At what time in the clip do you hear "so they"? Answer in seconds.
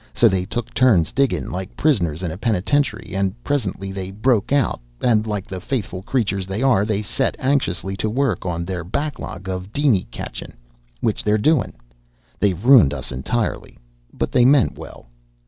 0.15-0.45